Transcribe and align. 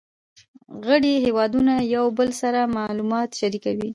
غړي 0.85 1.13
هیوادونه 1.25 1.73
یو 1.95 2.05
بل 2.17 2.29
سره 2.41 2.61
معلومات 2.77 3.29
شریکوي 3.39 3.89